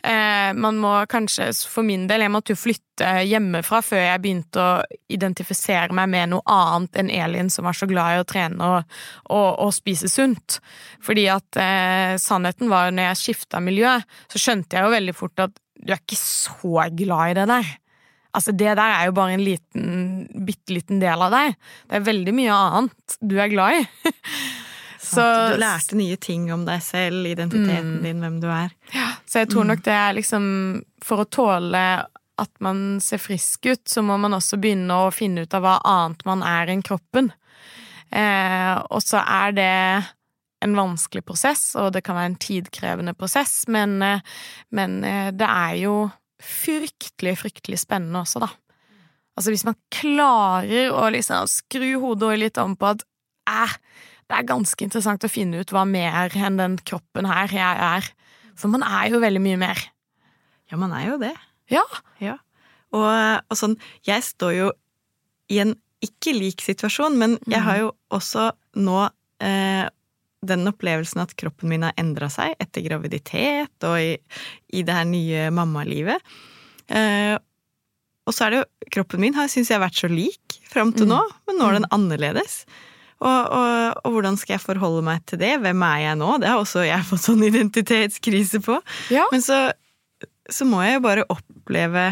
Eh, 0.05 0.51
man 0.53 0.77
må 0.77 0.93
kanskje, 1.09 1.49
for 1.65 1.85
min 1.87 2.05
del, 2.09 2.21
jeg 2.21 2.33
måtte 2.33 2.53
jo 2.53 2.61
flytte 2.61 2.83
hjemmefra 3.25 3.81
før 3.83 4.03
jeg 4.03 4.21
begynte 4.23 4.61
å 4.61 4.99
identifisere 5.11 5.95
meg 5.97 6.11
med 6.13 6.31
noe 6.35 6.45
annet 6.45 7.01
enn 7.01 7.09
Elin 7.09 7.49
som 7.53 7.65
var 7.65 7.77
så 7.77 7.89
glad 7.89 8.15
i 8.15 8.19
å 8.21 8.27
trene 8.29 8.69
og, 8.69 8.99
og, 9.33 9.49
og 9.65 9.73
spise 9.75 10.11
sunt. 10.11 10.59
Fordi 11.03 11.25
at 11.33 11.59
eh, 11.61 12.13
sannheten 12.21 12.69
var 12.69 12.87
jo 12.87 12.99
når 12.99 13.09
jeg 13.09 13.21
skifta 13.23 13.63
miljø, 13.63 13.97
så 14.29 14.43
skjønte 14.43 14.77
jeg 14.77 14.85
jo 14.85 14.93
veldig 14.93 15.17
fort 15.17 15.43
at 15.47 15.57
du 15.75 15.89
er 15.89 16.03
ikke 16.03 16.21
så 16.21 16.85
glad 16.93 17.33
i 17.33 17.39
det 17.39 17.47
der. 17.49 17.73
Altså, 18.35 18.51
det 18.51 18.77
der 18.77 18.93
er 18.93 19.07
jo 19.07 19.15
bare 19.15 19.33
en 19.39 19.43
liten, 19.43 19.89
bitte 20.45 20.75
liten 20.75 21.01
del 21.01 21.25
av 21.25 21.33
deg. 21.33 21.57
Det 21.89 21.97
er 21.97 22.07
veldig 22.11 22.35
mye 22.35 22.61
annet 22.77 23.19
du 23.23 23.37
er 23.41 23.49
glad 23.49 23.81
i. 23.81 23.83
Så, 25.05 25.23
du 25.53 25.59
lærte 25.61 25.95
nye 25.99 26.17
ting 26.17 26.47
om 26.53 26.65
deg 26.67 26.81
selv, 26.83 27.25
identiteten 27.29 27.97
Mm. 27.99 28.03
din, 28.03 28.19
hvem 28.23 28.39
du 28.41 28.47
er. 28.49 28.71
Ja, 28.93 29.11
Så 29.25 29.39
jeg 29.43 29.49
tror 29.53 29.65
nok 29.69 29.83
det 29.85 29.93
er 29.93 30.13
liksom 30.17 30.83
For 31.03 31.23
å 31.23 31.29
tåle 31.29 32.05
at 32.37 32.51
man 32.59 32.99
ser 32.99 33.17
frisk 33.23 33.65
ut, 33.69 33.83
så 33.87 34.01
må 34.03 34.17
man 34.19 34.33
også 34.35 34.57
begynne 34.59 34.91
å 35.05 35.11
finne 35.13 35.45
ut 35.45 35.53
av 35.55 35.61
hva 35.63 35.77
annet 35.87 36.25
man 36.27 36.41
er 36.43 36.67
enn 36.73 36.81
kroppen. 36.83 37.29
Eh, 38.11 38.75
og 38.91 39.01
så 39.03 39.21
er 39.23 39.51
det 39.55 40.05
en 40.65 40.75
vanskelig 40.75 41.23
prosess, 41.25 41.75
og 41.79 41.93
det 41.93 42.03
kan 42.03 42.15
være 42.17 42.31
en 42.33 42.35
tidkrevende 42.41 43.13
prosess, 43.15 43.65
men, 43.71 44.01
eh, 44.03 44.19
men 44.71 44.97
eh, 45.03 45.31
det 45.31 45.47
er 45.47 45.75
jo 45.85 45.95
fryktelig, 46.41 47.37
fryktelig 47.39 47.79
spennende 47.79 48.19
også, 48.25 48.39
da. 48.43 48.49
Altså 49.37 49.51
hvis 49.51 49.65
man 49.67 49.75
klarer 49.91 50.91
å 50.95 51.09
liksom 51.11 51.47
skru 51.51 51.99
hodet 52.03 52.37
litt 52.39 52.57
om 52.61 52.75
på 52.79 52.93
at 52.95 53.03
eh, 53.51 53.73
det 54.25 54.37
er 54.37 54.47
ganske 54.49 54.85
interessant 54.85 55.25
å 55.25 55.31
finne 55.31 55.61
ut 55.61 55.73
hva 55.73 55.83
mer 55.87 56.33
enn 56.33 56.57
den 56.57 56.77
kroppen 56.81 57.27
her 57.29 57.51
jeg 57.53 57.81
er. 57.89 58.07
For 58.57 58.71
man 58.71 58.85
er 58.85 59.11
jo 59.13 59.21
veldig 59.21 59.41
mye 59.43 59.59
mer. 59.61 59.81
Ja, 60.71 60.79
man 60.81 60.95
er 60.97 61.09
jo 61.11 61.17
det. 61.21 61.33
Ja. 61.69 61.83
Ja. 62.23 62.39
Og, 62.95 63.05
og 63.05 63.59
sånn, 63.59 63.75
jeg 64.07 64.23
står 64.25 64.55
jo 64.55 64.71
i 65.51 65.59
en 65.61 65.75
ikke 66.05 66.33
lik 66.35 66.63
situasjon, 66.65 67.17
men 67.19 67.37
jeg 67.49 67.61
har 67.65 67.79
jo 67.81 67.91
også 68.13 68.49
nå 68.81 69.05
eh, 69.43 69.85
den 70.45 70.69
opplevelsen 70.69 71.23
at 71.23 71.33
kroppen 71.39 71.71
min 71.71 71.85
har 71.85 71.95
endra 72.01 72.29
seg 72.33 72.53
etter 72.61 72.85
graviditet 72.85 73.87
og 73.87 73.97
i, 74.01 74.15
i 74.73 74.83
det 74.85 74.95
her 74.95 75.07
nye 75.09 75.49
mammalivet. 75.53 76.21
Eh, 76.89 77.35
og 78.25 78.33
så 78.33 78.47
er 78.47 78.53
det 78.53 78.59
jo 78.61 78.65
Kroppen 78.95 79.21
min 79.21 79.33
har 79.33 79.49
syns 79.49 79.71
jeg 79.71 79.79
har 79.79 79.83
vært 79.83 79.97
så 79.97 80.07
lik 80.07 80.59
fram 80.69 80.91
til 80.95 81.07
nå, 81.09 81.17
men 81.49 81.57
nå 81.57 81.67
er 81.67 81.79
den 81.79 81.87
annerledes. 81.93 82.59
Og, 83.23 83.53
og, 83.55 84.01
og 84.03 84.15
hvordan 84.15 84.35
skal 84.39 84.57
jeg 84.57 84.65
forholde 84.65 85.03
meg 85.07 85.23
til 85.29 85.39
det? 85.41 85.53
Hvem 85.63 85.83
er 85.87 85.99
jeg 86.03 86.19
nå? 86.19 86.29
Det 86.41 86.49
har 86.51 86.61
også 86.61 86.83
jeg 86.85 87.07
fått 87.07 87.25
sånn 87.25 87.45
identitetskrise 87.47 88.61
på. 88.65 88.79
Ja. 89.13 89.27
Men 89.31 89.43
så, 89.45 89.59
så 90.51 90.67
må 90.67 90.83
jeg 90.83 90.97
jo 90.97 91.05
bare 91.07 91.27
oppleve 91.31 92.09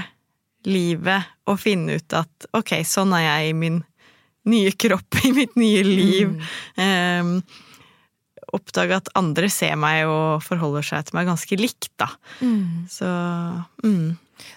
livet 0.63 1.27
og 1.49 1.59
finne 1.59 1.99
ut 1.99 2.15
at 2.15 2.47
ok, 2.55 2.77
sånn 2.87 3.11
er 3.17 3.25
jeg 3.25 3.51
i 3.51 3.57
min 3.65 3.81
nye 4.49 4.71
kropp, 4.75 5.19
i 5.27 5.33
mitt 5.35 5.55
nye 5.59 5.83
liv. 5.87 6.33
Um, 6.79 7.37
oppdage 8.53 8.99
at 8.99 9.11
andre 9.17 9.49
ser 9.51 9.75
meg 9.79 10.05
og 10.07 10.43
forholder 10.45 10.85
seg 10.85 11.07
til 11.07 11.17
meg 11.17 11.29
ganske 11.31 11.57
likt, 11.59 11.91
da. 11.99 12.09
Mm. 12.43 12.85
Så 12.91 13.09
mm. 13.83 14.13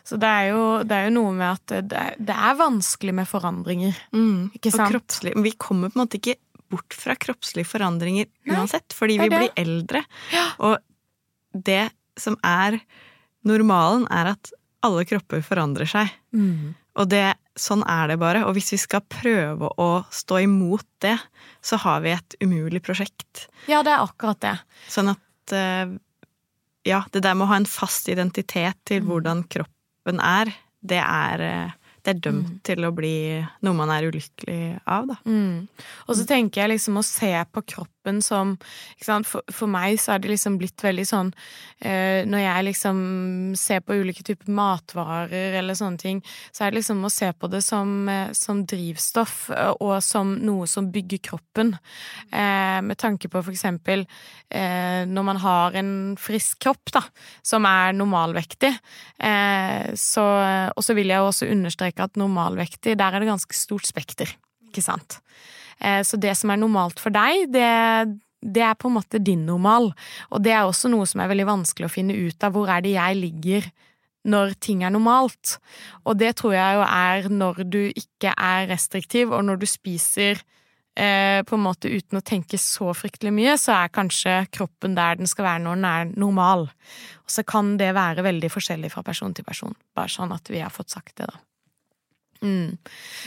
Så 0.07 0.19
det 0.23 0.29
er, 0.29 0.49
jo, 0.53 0.65
det 0.87 0.97
er 0.97 1.09
jo 1.09 1.15
noe 1.17 1.33
med 1.37 1.49
at 1.51 1.75
det 1.91 2.01
er, 2.01 2.17
det 2.19 2.37
er 2.37 2.59
vanskelig 2.59 3.15
med 3.15 3.29
forandringer. 3.31 3.97
Mm. 4.13 4.51
Ikke 4.55 4.73
Og 4.73 4.79
sant? 4.81 5.19
Vi 5.37 5.53
kommer 5.59 5.91
på 5.93 5.99
en 5.99 6.05
måte 6.05 6.21
ikke 6.21 6.37
bort 6.73 6.97
fra 6.99 7.15
kroppslige 7.15 7.69
forandringer 7.71 8.27
Nei, 8.27 8.57
uansett, 8.57 8.91
fordi 8.97 9.21
vi 9.23 9.29
blir 9.31 9.53
eldre. 9.57 10.03
Ja. 10.35 10.47
Og 10.67 10.79
det 11.55 11.85
som 12.19 12.35
er 12.43 12.81
normalen, 13.47 14.07
er 14.11 14.33
at 14.35 14.51
alle 14.87 15.05
kropper 15.07 15.43
forandrer 15.47 15.89
seg. 15.91 16.11
Mm. 16.35 16.75
Og 16.97 17.09
det, 17.13 17.37
sånn 17.61 17.83
er 17.87 18.09
det 18.11 18.17
bare. 18.23 18.43
Og 18.49 18.57
hvis 18.57 18.73
vi 18.75 18.79
skal 18.81 19.03
prøve 19.13 19.69
å 19.83 19.89
stå 20.15 20.41
imot 20.47 20.87
det, 21.05 21.17
så 21.65 21.79
har 21.83 22.03
vi 22.05 22.15
et 22.17 22.37
umulig 22.43 22.83
prosjekt. 22.87 23.47
Ja, 23.71 23.83
det 23.87 23.93
er 23.95 24.03
akkurat 24.07 24.41
det. 24.43 24.57
Sånn 24.91 25.13
at 25.15 25.55
eh, 25.55 25.95
Ja, 26.87 27.01
det 27.11 27.25
der 27.25 27.35
med 27.35 27.49
å 27.49 27.51
ha 27.51 27.57
en 27.59 27.67
fast 27.67 28.07
identitet 28.13 28.79
til 28.87 29.03
Mm. 29.03 29.09
hvordan 29.11 29.41
kroppen 29.51 29.73
er, 30.15 30.47
det 30.83 30.99
er, 31.03 31.41
eh, 31.41 31.71
det 32.05 32.15
er 32.17 32.21
dømt 32.21 32.49
Mm. 32.49 32.61
til 32.63 32.77
å 32.85 32.95
bli 32.95 33.47
noe 33.63 33.75
man 33.75 33.91
er 33.91 34.07
ulykkelig 34.11 34.81
av, 34.87 35.07
da. 35.09 35.15
Mm. 35.27 35.67
Og 36.09 36.15
så 36.15 36.25
tenker 36.27 36.63
jeg 36.63 36.71
liksom 36.79 36.97
å 36.99 37.05
se 37.05 37.33
på 37.53 37.63
kroppen 37.67 37.91
som 38.25 38.55
ikke 38.97 39.09
sant? 39.09 39.29
For, 39.29 39.45
for 39.53 39.71
meg 39.71 39.99
så 40.01 40.15
er 40.15 40.23
det 40.23 40.31
liksom 40.33 40.59
blitt 40.61 40.83
veldig 40.85 41.05
sånn 41.09 41.33
eh, 41.81 42.23
Når 42.29 42.43
jeg 42.43 42.67
liksom 42.69 42.99
ser 43.59 43.83
på 43.85 43.97
ulike 44.01 44.25
typer 44.27 44.51
matvarer 44.53 45.59
eller 45.61 45.77
sånne 45.79 46.01
ting, 46.01 46.23
så 46.55 46.65
er 46.65 46.73
det 46.73 46.81
liksom 46.81 47.05
å 47.07 47.13
se 47.13 47.31
på 47.33 47.51
det 47.53 47.63
som, 47.67 48.09
eh, 48.09 48.33
som 48.37 48.63
drivstoff 48.69 49.51
eh, 49.55 49.73
og 49.81 49.99
som 50.05 50.37
noe 50.43 50.69
som 50.71 50.91
bygger 50.93 51.23
kroppen. 51.31 51.75
Eh, 52.31 52.81
med 52.87 52.99
tanke 53.01 53.31
på 53.33 53.43
for 53.43 53.55
eksempel 53.55 54.07
eh, 54.51 55.03
når 55.09 55.29
man 55.31 55.43
har 55.43 55.77
en 55.79 55.93
frisk 56.21 56.61
kropp, 56.67 56.93
da, 56.95 57.03
som 57.47 57.67
er 57.69 57.97
normalvektig, 57.97 58.73
eh, 59.19 59.93
så 59.97 60.27
Og 60.77 60.83
så 60.85 60.95
vil 60.97 61.11
jeg 61.11 61.23
også 61.23 61.49
understreke 61.51 62.05
at 62.05 62.19
normalvektig, 62.19 62.97
der 62.99 63.15
er 63.15 63.23
det 63.23 63.29
ganske 63.29 63.55
stort 63.57 63.87
spekter. 63.87 64.31
Ikke 64.69 64.85
sant? 64.85 65.21
Eh, 65.81 66.03
Så 66.03 66.17
det 66.21 66.37
som 66.37 66.51
er 66.51 66.61
normalt 66.61 67.01
for 67.03 67.15
deg, 67.15 67.51
det, 67.53 68.19
det 68.43 68.63
er 68.63 68.75
på 68.79 68.89
en 68.89 68.97
måte 68.99 69.23
din 69.23 69.47
normal. 69.47 69.93
Og 70.31 70.43
det 70.43 70.53
er 70.53 70.65
også 70.65 70.91
noe 70.93 71.07
som 71.07 71.21
er 71.21 71.33
veldig 71.33 71.49
vanskelig 71.49 71.89
å 71.89 71.93
finne 71.93 72.17
ut 72.17 72.43
av. 72.43 72.55
Hvor 72.57 72.71
er 72.73 72.85
det 72.85 72.97
jeg 72.97 73.21
ligger 73.21 73.71
når 74.27 74.57
ting 74.59 74.83
er 74.83 74.91
normalt? 74.91 75.59
Og 76.05 76.19
det 76.19 76.35
tror 76.41 76.57
jeg 76.57 76.79
jo 76.79 76.85
er 76.87 77.31
når 77.31 77.65
du 77.71 77.81
ikke 77.93 78.35
er 78.35 78.69
restriktiv, 78.73 79.33
og 79.33 79.45
når 79.47 79.61
du 79.63 79.67
spiser 79.71 80.41
eh, 80.97 81.43
på 81.47 81.59
en 81.59 81.65
måte 81.67 81.91
uten 81.93 82.19
å 82.19 82.25
tenke 82.25 82.59
så 82.59 82.91
fryktelig 82.97 83.35
mye, 83.37 83.57
så 83.61 83.77
er 83.77 83.93
kanskje 83.95 84.39
kroppen 84.51 84.97
der 84.97 85.21
den 85.21 85.31
skal 85.31 85.47
være 85.51 85.65
når 85.67 85.77
den 85.79 85.91
er 85.91 86.15
normal. 86.17 86.69
Og 87.27 87.35
så 87.37 87.45
kan 87.47 87.77
det 87.81 87.93
være 87.95 88.25
veldig 88.27 88.51
forskjellig 88.51 88.91
fra 88.95 89.05
person 89.07 89.35
til 89.37 89.47
person. 89.47 89.77
Bare 89.95 90.11
sånn 90.13 90.33
at 90.35 90.49
vi 90.51 90.63
har 90.65 90.73
fått 90.75 90.95
sagt 90.97 91.19
det, 91.21 91.29
da. 91.31 91.43
Mm. 92.43 92.77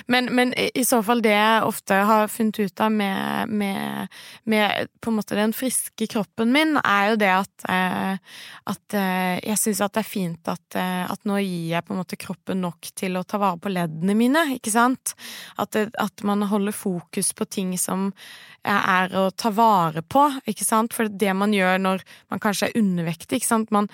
Men, 0.07 0.29
men 0.35 0.53
i 0.57 0.83
så 0.85 1.01
fall 1.05 1.21
det 1.25 1.33
jeg 1.33 1.65
ofte 1.67 1.97
har 2.09 2.29
funnet 2.31 2.59
ut 2.59 2.83
av 2.83 2.91
med, 2.93 3.49
med, 3.49 4.19
med 4.43 4.91
på 5.01 5.11
en 5.11 5.17
måte 5.17 5.37
den 5.37 5.53
friske 5.55 6.07
kroppen 6.11 6.53
min, 6.53 6.77
er 6.83 7.11
jo 7.11 7.19
det 7.21 7.31
at, 7.33 7.65
eh, 7.71 8.37
at 8.73 8.97
eh, 8.97 9.39
jeg 9.47 9.61
syns 9.61 9.83
det 9.83 10.03
er 10.03 10.07
fint 10.07 10.51
at, 10.51 10.77
eh, 10.79 11.03
at 11.09 11.25
nå 11.29 11.39
gir 11.41 11.73
jeg 11.73 11.85
på 11.87 11.95
en 11.95 12.01
måte 12.01 12.19
kroppen 12.19 12.63
nok 12.65 12.91
til 12.99 13.17
å 13.19 13.25
ta 13.27 13.41
vare 13.41 13.59
på 13.61 13.73
leddene 13.73 14.15
mine, 14.17 14.45
ikke 14.57 14.73
sant? 14.73 15.15
At, 15.59 15.75
at 15.75 16.25
man 16.27 16.45
holder 16.49 16.75
fokus 16.75 17.33
på 17.33 17.47
ting 17.49 17.75
som 17.79 18.09
er 18.69 19.13
å 19.15 19.29
ta 19.31 19.51
vare 19.55 20.03
på, 20.03 20.25
ikke 20.49 20.67
sant? 20.67 20.95
For 20.95 21.09
det 21.09 21.33
man 21.37 21.53
gjør 21.55 21.79
når 21.81 22.03
man 22.31 22.41
kanskje 22.43 22.69
er 22.69 22.81
undervektig, 22.81 23.39
ikke 23.39 23.53
sant? 23.53 23.71
Man, 23.73 23.87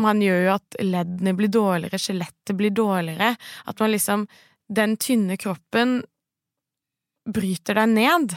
man 0.00 0.22
gjør 0.24 0.46
jo 0.46 0.54
at 0.54 0.78
leddene 0.80 1.34
blir 1.36 1.50
dårligere, 1.52 2.00
skjelettet 2.00 2.56
blir 2.56 2.72
dårligere. 2.74 3.34
At 3.66 3.80
man 3.80 3.92
liksom 3.92 4.26
Den 4.72 4.94
tynne 4.96 5.36
kroppen 5.36 5.98
bryter 7.28 7.76
deg 7.76 7.90
ned, 7.92 8.30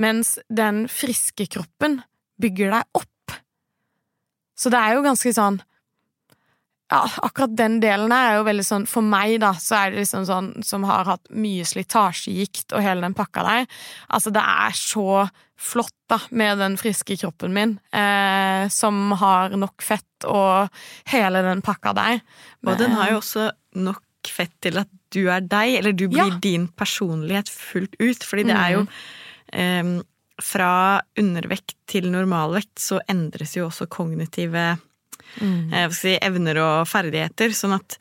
mens 0.00 0.38
den 0.48 0.86
friske 0.88 1.44
kroppen 1.44 1.98
bygger 2.40 2.70
deg 2.72 2.96
opp. 2.96 3.34
Så 4.56 4.72
det 4.72 4.80
er 4.80 4.96
jo 4.96 5.04
ganske 5.04 5.32
sånn 5.34 5.58
ja, 6.90 7.02
akkurat 7.22 7.56
den 7.56 7.80
delen 7.82 8.12
her 8.14 8.30
er 8.30 8.36
jo 8.38 8.46
veldig 8.46 8.64
sånn 8.64 8.86
For 8.88 9.04
meg, 9.04 9.34
da, 9.42 9.50
så 9.60 9.76
er 9.76 9.90
det 9.92 10.00
liksom 10.04 10.24
sånn 10.28 10.48
som 10.64 10.86
har 10.88 11.04
hatt 11.04 11.28
mye 11.36 11.66
slitasjegikt 11.68 12.72
og 12.72 12.80
hele 12.84 13.04
den 13.04 13.16
pakka 13.18 13.44
der. 13.44 13.66
Altså, 14.08 14.32
det 14.32 14.40
er 14.42 14.72
så 14.78 15.28
flott, 15.58 15.92
da, 16.08 16.20
med 16.30 16.58
den 16.62 16.76
friske 16.78 17.16
kroppen 17.18 17.52
min, 17.52 17.72
eh, 17.92 18.68
som 18.70 19.10
har 19.20 19.50
nok 19.58 19.82
fett 19.82 20.24
og 20.24 20.68
hele 21.10 21.42
den 21.42 21.60
pakka 21.66 21.92
der. 21.98 22.20
Og 22.64 22.78
den 22.78 22.94
har 22.94 23.10
jo 23.10 23.18
også 23.20 23.50
nok 23.74 24.02
fett 24.28 24.54
til 24.62 24.78
at 24.78 24.88
du 25.14 25.26
er 25.32 25.40
deg, 25.40 25.78
eller 25.80 25.92
du 25.92 26.06
blir 26.08 26.30
Ja. 26.30 26.38
din 26.42 26.68
personlighet 26.68 27.48
fullt 27.48 27.94
ut. 28.00 28.22
Fordi 28.24 28.44
det 28.48 28.56
er 28.56 28.70
jo 28.78 28.86
eh, 29.52 30.00
Fra 30.40 31.00
undervekt 31.18 31.74
til 31.90 32.04
normalvekt 32.12 32.78
så 32.78 33.00
endres 33.10 33.56
jo 33.56 33.66
også 33.66 33.88
kognitive 33.90 34.78
Mm. 35.40 35.72
eh, 35.72 35.90
si, 35.94 36.16
evner 36.22 36.62
og 36.62 36.88
ferdigheter. 36.90 37.54
Sånn 37.56 37.76
at 37.78 37.98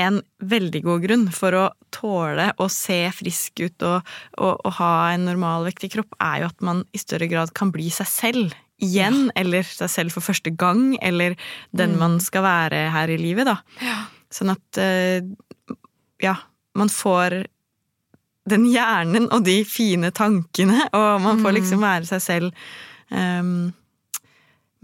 en 0.00 0.18
veldig 0.42 0.82
god 0.82 1.04
grunn 1.06 1.28
for 1.34 1.54
å 1.54 1.64
tåle 1.94 2.48
å 2.58 2.66
se 2.72 2.98
frisk 3.14 3.62
ut 3.62 3.84
og, 3.86 4.14
og, 4.42 4.58
og 4.66 4.76
ha 4.80 4.92
en 5.14 5.28
normalvektig 5.28 5.92
kropp, 5.94 6.16
er 6.18 6.42
jo 6.42 6.50
at 6.50 6.64
man 6.66 6.82
i 6.90 7.00
større 7.00 7.28
grad 7.30 7.54
kan 7.54 7.70
bli 7.74 7.86
seg 7.94 8.10
selv 8.10 8.56
igjen, 8.82 9.28
eller 9.38 9.62
seg 9.66 9.90
selv 9.92 10.16
for 10.16 10.26
første 10.26 10.50
gang, 10.50 10.96
eller 10.98 11.36
den 11.76 11.94
man 12.00 12.18
skal 12.22 12.42
være 12.46 12.88
her 12.94 13.12
i 13.14 13.20
livet, 13.20 13.46
da. 13.46 13.60
Ja. 13.84 14.00
Sånn 14.34 14.50
at 14.50 14.80
eh, 14.82 15.22
ja, 16.24 16.34
man 16.74 16.90
får 16.90 17.44
den 18.50 18.66
hjernen 18.68 19.30
og 19.32 19.46
de 19.46 19.60
fine 19.68 20.10
tankene, 20.14 20.88
og 20.92 21.22
man 21.24 21.40
får 21.44 21.56
liksom 21.56 21.84
være 21.84 22.08
seg 22.08 22.24
selv 22.24 22.66
um, 23.08 23.70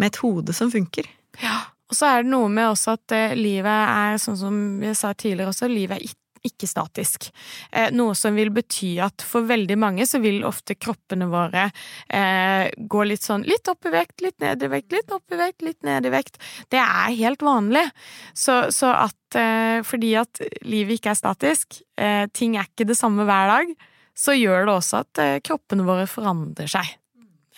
med 0.01 0.09
et 0.09 0.21
hode 0.23 0.55
som 0.57 0.71
funker. 0.73 1.09
Ja. 1.43 1.59
Og 1.91 1.99
så 1.99 2.07
er 2.07 2.25
det 2.25 2.31
noe 2.31 2.49
med 2.53 2.71
også 2.71 2.95
at 2.95 3.17
eh, 3.17 3.37
livet 3.39 3.67
er, 3.69 4.19
sånn 4.23 4.39
som 4.39 4.57
jeg 4.85 4.99
sa 4.99 5.13
tidligere 5.15 5.51
også, 5.51 5.71
livet 5.71 5.99
er 5.99 6.13
ikke 6.47 6.69
statisk. 6.69 7.29
Eh, 7.73 7.91
noe 7.93 8.15
som 8.17 8.37
vil 8.39 8.53
bety 8.55 8.95
at 9.05 9.25
for 9.27 9.45
veldig 9.49 9.77
mange 9.81 10.07
så 10.09 10.21
vil 10.23 10.45
ofte 10.49 10.77
kroppene 10.79 11.29
våre 11.31 11.67
eh, 12.09 12.71
gå 12.77 13.05
litt 13.09 13.27
sånn 13.27 13.45
litt 13.49 13.69
opp 13.69 13.89
i 13.89 13.93
vekt, 13.95 14.21
litt 14.25 14.39
ned 14.41 14.63
i 14.65 14.71
vekt, 14.73 14.95
litt 14.95 15.13
opp 15.13 15.35
i 15.35 15.41
vekt, 15.41 15.65
litt 15.67 15.83
ned 15.87 16.09
i 16.09 16.15
vekt. 16.15 16.41
Det 16.73 16.81
er 16.81 17.19
helt 17.19 17.45
vanlig. 17.45 17.85
Så, 18.33 18.63
så 18.75 18.93
at 18.95 19.39
eh, 19.39 19.83
fordi 19.87 20.15
at 20.21 20.43
livet 20.65 21.01
ikke 21.01 21.13
er 21.13 21.21
statisk, 21.21 21.83
eh, 22.01 22.25
ting 22.33 22.57
er 22.57 22.71
ikke 22.71 22.89
det 22.89 22.99
samme 22.99 23.27
hver 23.29 23.53
dag, 23.53 23.75
så 24.17 24.37
gjør 24.37 24.67
det 24.69 24.79
også 24.79 25.03
at 25.05 25.23
eh, 25.23 25.37
kroppene 25.45 25.85
våre 25.87 26.09
forandrer 26.11 26.71
seg. 26.71 26.97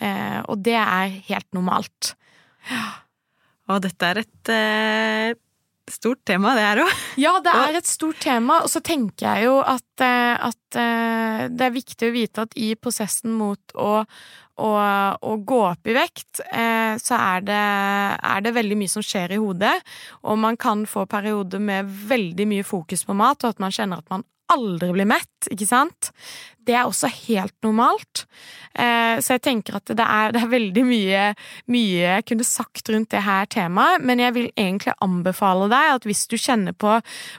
Og 0.03 0.57
det 0.65 0.73
er 0.75 1.13
helt 1.29 1.45
normalt. 1.55 2.09
Og 3.71 3.81
dette 3.83 4.09
er 4.09 4.19
et 4.23 4.51
eh, 4.51 5.39
stort 5.91 6.23
tema, 6.27 6.53
det 6.55 6.63
her 6.65 6.81
òg. 6.83 6.93
Ja, 7.19 7.33
det 7.43 7.53
er 7.53 7.77
et 7.79 7.89
stort 7.89 8.19
tema, 8.23 8.61
og 8.63 8.71
så 8.71 8.81
tenker 8.83 9.27
jeg 9.27 9.47
jo 9.47 9.57
at, 9.61 10.03
eh, 10.03 10.35
at 10.49 10.79
eh, 10.79 11.43
det 11.51 11.67
er 11.67 11.75
viktig 11.75 12.09
å 12.09 12.15
vite 12.15 12.47
at 12.47 12.57
i 12.59 12.73
prosessen 12.79 13.33
mot 13.35 13.75
å, 13.75 13.91
å, 14.03 14.71
å 15.19 15.37
gå 15.43 15.61
opp 15.67 15.91
i 15.91 15.95
vekt, 15.97 16.43
eh, 16.49 16.95
så 17.01 17.19
er 17.19 17.47
det, 17.47 17.63
er 18.33 18.45
det 18.45 18.55
veldig 18.55 18.79
mye 18.79 18.91
som 18.91 19.05
skjer 19.05 19.35
i 19.35 19.41
hodet, 19.43 19.75
og 20.23 20.39
man 20.43 20.59
kan 20.59 20.85
få 20.89 21.07
perioder 21.09 21.63
med 21.63 21.91
veldig 22.11 22.49
mye 22.51 22.67
fokus 22.67 23.05
på 23.07 23.17
mat, 23.17 23.43
og 23.43 23.55
at 23.55 23.63
man 23.63 23.75
kjenner 23.75 24.03
at 24.03 24.13
man 24.13 24.27
aldri 24.51 24.91
bli 24.95 25.05
mett, 25.07 25.47
ikke 25.51 25.67
sant? 25.67 26.11
Det 26.63 26.75
er 26.75 26.87
også 26.87 27.09
helt 27.11 27.55
normalt. 27.65 28.23
Eh, 28.73 29.19
så 29.23 29.35
jeg 29.35 29.43
tenker 29.43 29.77
at 29.77 29.91
det 29.91 30.05
er, 30.05 30.31
det 30.35 30.43
er 30.43 30.51
veldig 30.51 30.83
mye, 30.87 31.23
mye, 31.71 32.05
jeg 32.17 32.27
kunne 32.29 32.47
sagt 32.47 32.89
rundt 32.93 33.11
det 33.13 33.23
her 33.25 33.49
temaet, 33.51 34.05
men 34.05 34.23
jeg 34.23 34.35
vil 34.37 34.49
egentlig 34.51 34.95
anbefale 35.03 35.67
deg 35.73 35.97
at 35.97 36.07
hvis 36.07 36.25
du 36.31 36.37
kjenner 36.39 36.77
på, 36.77 36.95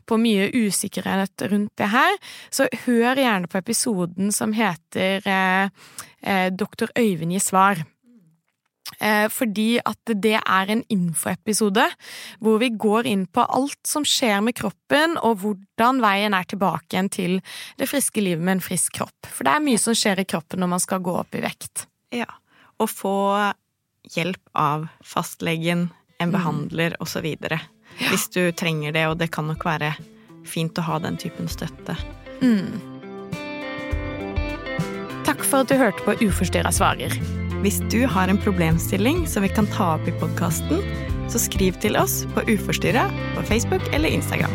på 0.08 0.20
mye 0.20 0.50
usikkerhet 0.52 1.46
rundt 1.50 1.72
det 1.80 1.90
her, 1.94 2.20
så 2.54 2.68
hør 2.84 3.20
gjerne 3.20 3.50
på 3.50 3.60
episoden 3.62 4.34
som 4.34 4.54
heter 4.56 5.24
eh, 5.24 5.90
eh, 6.22 6.48
Doktor 6.52 6.92
Øyvind 6.98 7.34
gir 7.34 7.44
svar. 7.44 7.84
Eh, 9.00 9.26
fordi 9.32 9.78
at 9.80 10.12
det 10.22 10.36
er 10.38 10.70
en 10.70 10.82
infoepisode 10.92 11.86
hvor 12.44 12.60
vi 12.60 12.68
går 12.68 13.08
inn 13.08 13.24
på 13.26 13.42
alt 13.42 13.80
som 13.88 14.04
skjer 14.06 14.42
med 14.44 14.56
kroppen, 14.58 15.16
og 15.24 15.40
hvordan 15.42 16.02
veien 16.04 16.36
er 16.36 16.46
tilbake 16.48 16.92
igjen 16.94 17.10
til 17.12 17.36
det 17.80 17.88
friske 17.90 18.22
livet 18.22 18.44
med 18.44 18.58
en 18.58 18.64
frisk 18.64 19.00
kropp. 19.00 19.30
For 19.32 19.46
det 19.46 19.56
er 19.56 19.64
mye 19.64 19.80
som 19.80 19.96
skjer 19.98 20.22
i 20.22 20.28
kroppen 20.28 20.62
når 20.62 20.74
man 20.76 20.84
skal 20.84 21.02
gå 21.04 21.16
opp 21.24 21.34
i 21.34 21.42
vekt. 21.44 21.86
Ja. 22.14 22.28
Å 22.76 22.88
få 22.90 23.16
hjelp 24.14 24.42
av 24.52 24.88
fastlegen, 25.04 25.88
en 26.20 26.30
mm. 26.30 26.34
behandler 26.34 26.96
mm. 26.98 27.04
osv. 27.04 27.30
Ja. 27.50 27.62
Hvis 28.10 28.28
du 28.34 28.42
trenger 28.52 28.94
det, 28.94 29.06
og 29.10 29.16
det 29.22 29.30
kan 29.34 29.48
nok 29.48 29.64
være 29.66 29.94
fint 30.44 30.76
å 30.78 30.84
ha 30.84 30.98
den 31.02 31.16
typen 31.20 31.48
støtte. 31.48 31.96
Mm. 32.44 32.76
Takk 35.24 35.40
for 35.40 35.64
at 35.64 35.72
du 35.72 35.80
hørte 35.80 36.04
på 36.04 36.18
Uforstyrra 36.20 36.74
svarer. 36.74 37.16
Hvis 37.64 37.78
du 37.88 38.02
har 38.04 38.28
en 38.28 38.36
problemstilling 38.36 39.22
som 39.24 39.40
vi 39.42 39.48
kan 39.48 39.64
ta 39.72 39.94
opp 39.94 40.08
i 40.08 40.12
podkasten, 40.20 40.82
så 41.32 41.40
skriv 41.40 41.78
til 41.80 41.96
oss 41.96 42.26
på 42.34 42.42
Uforstyrra 42.52 43.06
på 43.38 43.44
Facebook 43.48 43.86
eller 43.96 44.12
Instagram. 44.12 44.52